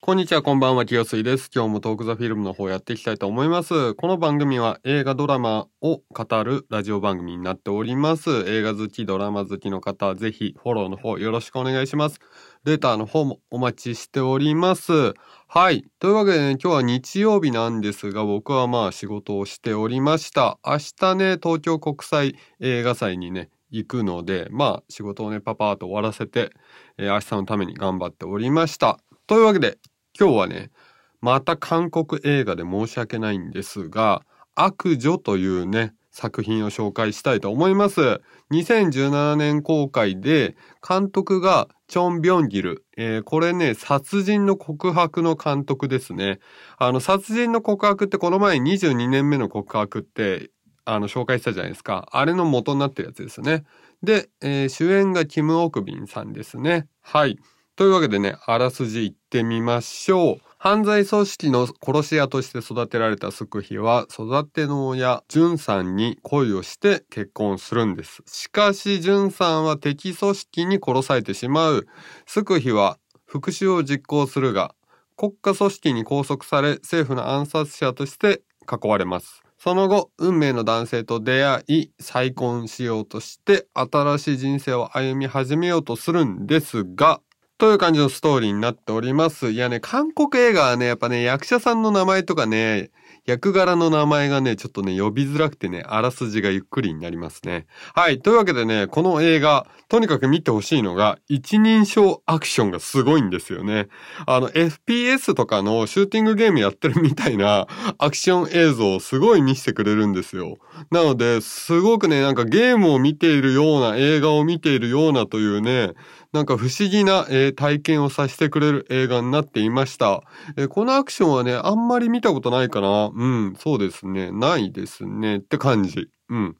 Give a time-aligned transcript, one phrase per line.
[0.00, 1.50] こんにちは、こんばんは、清水です。
[1.52, 3.94] 今日もトークザフィルムの方やっていきたいと思います。
[3.94, 8.30] この番組は映画ドラマを語るラジオ番組になっております。
[8.46, 12.20] 映画好き、ドラマ好きの方、ぜひフォローの方よろしくお願いします。
[12.64, 15.14] レターの方もお待ちしております。
[15.48, 15.84] はい。
[15.98, 20.58] というわけでね、今日は日曜日なんですが、僕はまあ仕事をしておりました。
[20.64, 26.52] 明日ね、東京国際映画祭にね、行くので、まあ仕事をね、パパーと終わらせて、
[26.98, 29.00] えー明日のために頑張っておりました。
[29.28, 29.76] というわけで、
[30.18, 30.72] 今日はね、
[31.20, 34.22] また韓国映画で申し訳ないんですが、
[34.56, 38.20] 悪女というね、作品を紹介したいと思います。
[38.50, 42.84] 2017年公開で、監督がチョン・ビョンギル。
[42.96, 46.40] えーこれね、殺人の告白の監督ですね。
[46.78, 50.50] あの、殺人の告白ってこの前22年目の告白って、
[50.84, 52.08] あの、紹介したじゃないですか。
[52.10, 53.62] あれの元になってるやつですね。
[54.02, 56.88] で、えー主演がキム・オクビンさんですね。
[57.02, 57.38] はい。
[57.78, 60.36] というわけでね、あらすじ行ってみましょう。
[60.58, 68.24] 犯罪組織の殺し屋として育てられたスクヒは、育ての親、ジュンさんに恋をして結婚するんです。
[68.26, 71.86] しかし、ジュンさんは敵組織に殺されてしまう。
[72.26, 74.74] スクヒは復讐を実行するが、
[75.16, 79.40] 国家組織に拘束され、政府の暗殺者として囲われます。
[79.56, 87.20] その後、運命の男性と出会い、再婚しようとして、新しい人生を歩み始めようとするんですが、
[87.58, 89.50] という感じのストーリーになっております。
[89.50, 92.92] いやね、韓国映画はね、やっぱね、役者さんの名前とかね、
[93.26, 97.66] 役柄の名前がね、ちょっとね、呼びづらくてね、あらすじがゆっくりになりますね。
[97.94, 98.20] はい。
[98.20, 103.88] というわけでね、この映画、とにかく見てほしいのが、一人称アクションがすごいんですよね。
[104.26, 107.66] あの、FPS とかのシューティングゲームやってるみたいな
[107.98, 110.58] アクション映像をすごい見せてくれるんですよ。
[110.90, 115.94] なので、すごくね、なんかゲームを見ているような、映画を見ているようなというね、
[116.32, 120.22] なんか不思議な、えー体験をさせてくれる映画になっていました。
[120.56, 123.10] えーこのアクションはね、あんまり見たことないかな。
[123.14, 124.30] うん、そうですね。
[124.30, 125.38] ないですね。
[125.38, 126.08] って感じ。
[126.28, 126.56] うん。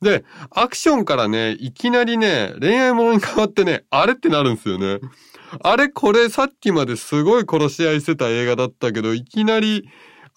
[0.00, 5.00] で、アクションからね、いきなりね、恋愛ものに変わってね、あれってなるんですよね。
[5.62, 9.88] あれこれさっきまですごい殺し合いしてた映画だったけど、いきなり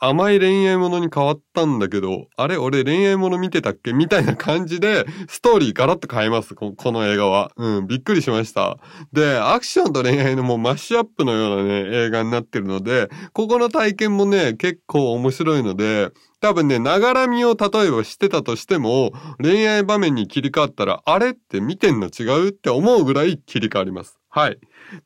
[0.05, 3.93] 甘い恋愛ものに変わったんだけど、あれ俺恋愛もの見てたっけ？
[3.93, 6.55] みたいな感じで、ストーリーガラッと変えます。
[6.55, 7.51] ここの映画は。
[7.55, 8.77] うん、びっくりしました。
[9.13, 24.19] で、アクションと恋愛のもうマッシュアップのようなね、映画になってるので、ここの体験もね、結構面白いので、多分ね、ながらみを例えばしてたとしても、恋愛場面に切り替わったら、あれって見てんの違うって思うぐらい切り替わります。
[24.29, 24.57] はい。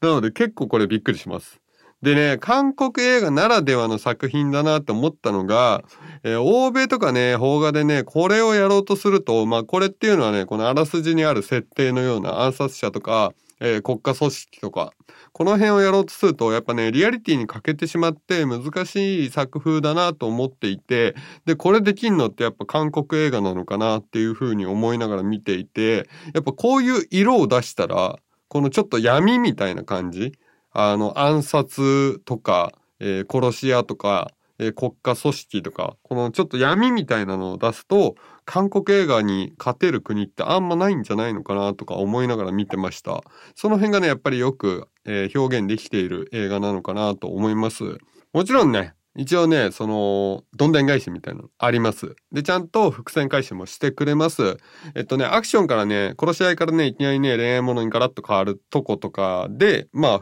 [0.02, 1.62] なので結構これびっくりします。
[2.04, 5.84] でね、韓国映画ならではの作品だなって思ったのが、
[6.24, 14.92] えー欧米とかね、邦画でね、これをやろうとすると、まあこれっていうのはね、このあらすじにある設定のような暗殺者とか、えー国家組織とか、
[15.34, 21.16] この辺をやろうとすると、やっぱね、リアリティに欠けてしまって難しい作風だなと思っていて、
[21.46, 28.18] で、これできんのってやっぱ韓国映画なのかなっていうふうに思いながら見ていて、やっぱこういう色を出したら、
[28.50, 30.34] このちょっと闇みたいな感じ、
[30.80, 38.14] あの、暗殺とか、えー殺し屋とか、えー国家組織とか、このちょっと闇みたいなのを出すと、
[38.46, 43.24] 韓国映画に勝てる国ってあんまないんじゃないのかなとか思いながら見てました。
[43.56, 47.98] その辺がね、やっぱりよく、えー表現できている映画なのかなと思います。
[48.32, 52.16] もちろんね、一応ね、その、どんでん返しみたいなのあります。
[52.32, 54.58] で、ちゃんと伏線回収もしてくれます。
[54.94, 60.22] えっとね、アクションからね、殺し合いからね、いきなりね、恋愛ものにガラッと変わるとことかで、ま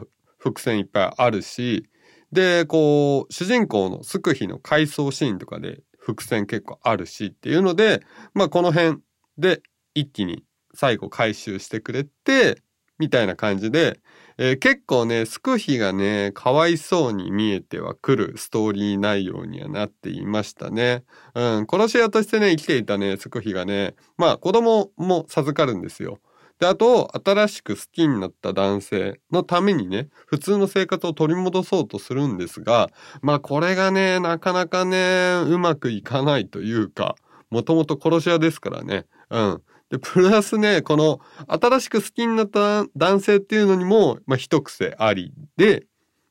[0.50, 1.88] 伏線いっぱいあるし、
[2.32, 8.02] で、こう、主人公のスクヒの回想シーンとかで伏線結構あるしっていうので、
[8.34, 8.98] まあこの辺
[9.38, 9.62] で
[9.94, 12.62] 一気に最後回収してくれて、
[12.98, 14.00] みたいな感じで、
[14.38, 21.04] えー結構ね、スクヒがね、かわいそうに見えてはくるストーリー内容にはなっていましたね。
[21.34, 26.18] うん、殺し屋としてね、生きていたね、スクヒがね、まあ子供も授かるんですよ。
[26.58, 37.16] で、あと、新しく好きになった男性のためにね、普通の生活を取り戻そうとするんですが、まあこれがね、なかなかね、うまくいかないというか、
[37.50, 39.06] もともと殺し屋ですからね。
[39.30, 39.62] うん。
[39.90, 45.86] で、プラスね、この、新しく好きになった男性っていうのにも、まあ一癖ありで、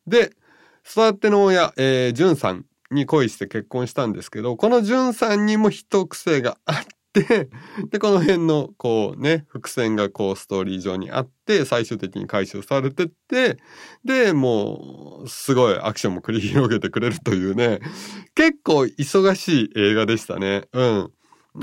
[0.07, 0.31] で、
[0.89, 6.95] 育ての親、えー、ジュンさんに恋して結婚したんですけど、このジュンさんにも一癖があって、
[7.89, 13.57] で、この辺の、こうね、伏線がこうストーリー上にあって、最終的に回収されてって、
[14.03, 17.79] で、もう、すごいアクションも繰り広げてくれるというね、
[18.35, 20.63] 結構忙しい映画でしたね。
[20.73, 21.11] うん。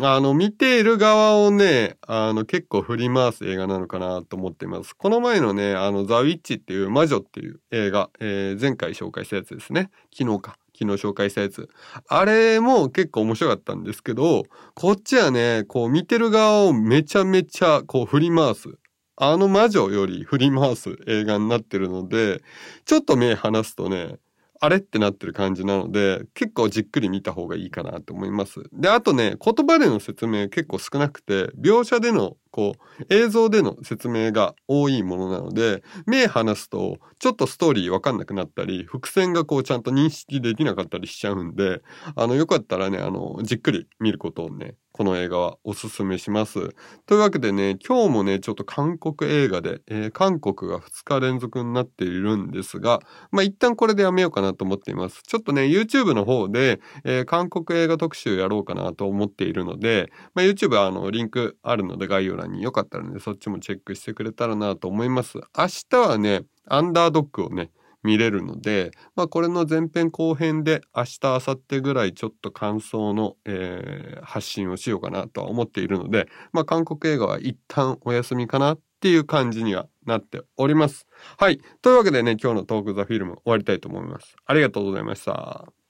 [0.01, 4.95] あの、見ている側をね、あの、結構振り回す映画なのかなと思っています。
[4.95, 9.91] この前のね、あの、ザ・ウィッチっていう魔女っていう映画、えー、前回紹介したやつですね。
[10.17, 10.62] 昨日か。
[10.79, 11.69] 昨日紹介したやつ。
[12.09, 18.69] あれも結構面白かったんですけど、こっちはね、こう見てる側をめちゃめちゃこう振り回す。
[19.17, 22.43] あの魔女より振り回す映画になってるので、
[22.87, 24.19] ちょっと目離すとね、
[24.65, 28.63] あれってなってる感じなので、結構じっくり見た方がいいかなと思います。
[28.73, 41.83] で、あとね、言葉での説明結構少なくて、描写での、こう、映像での説明が多いものなので、目離すと、ちょっとストーリーわかんなくなったり、伏線がこう、ちゃんと認識できなかったりしちゃうんで、
[42.15, 46.75] あの、よかったらね、あの、じっくり見ることをね、この映画はおすすめします。
[47.07, 53.01] というわけでね、今日もね、ちょっと韓国映画で、えー、韓国が2日連続になっているんですが、
[53.31, 55.23] まあ一旦これでやめようかなと思っています。
[55.23, 65.39] ちょっとね、YouTube の方で、えー、韓国映画特集やろうかなと思っているので、まあ、YouTube はあの、リンクあるので概要欄によかったらね、そっちもチェックしてくれたらなと思います。
[65.57, 67.71] 明日はね、アンダードッグをね、
[68.03, 81.07] 見れるので、まあ、これの前編後編で明日明後日ぐらいちょっと感想の、えー、発信をしようかなとは思っているので、まあ、韓国映画は一旦お休みかなっていう感じにはなっております。
[81.37, 81.61] はい。
[81.81, 84.37] というわけでね、今日のトークザフィルム終わりたいと思います。
[84.47, 85.82] ありがとうございました。